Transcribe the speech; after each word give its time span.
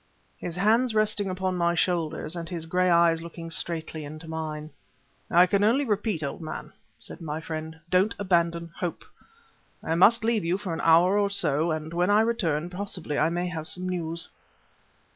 His 0.39 0.55
hands 0.55 0.95
resting 0.95 1.29
upon 1.29 1.55
my 1.57 1.75
shoulders 1.75 2.35
and 2.35 2.49
his 2.49 2.65
gray 2.65 2.89
eyes 2.89 3.21
looking 3.21 3.51
straightly 3.51 4.03
into 4.03 4.27
mine. 4.27 4.71
"I 5.29 5.45
can 5.45 5.63
only 5.63 5.85
repeat, 5.85 6.23
old 6.23 6.41
man," 6.41 6.73
said 6.97 7.21
my 7.21 7.39
friend, 7.39 7.79
"don't 7.87 8.15
abandon 8.17 8.71
hope. 8.77 9.05
I 9.83 9.93
must 9.93 10.23
leave 10.23 10.43
you 10.43 10.57
for 10.57 10.73
an 10.73 10.81
hour 10.81 11.19
or 11.19 11.29
so, 11.29 11.69
and, 11.69 11.93
when 11.93 12.09
I 12.09 12.21
return, 12.21 12.67
possibly 12.71 13.19
I 13.19 13.29
may 13.29 13.47
have 13.49 13.67
some 13.67 13.87
news." 13.87 14.27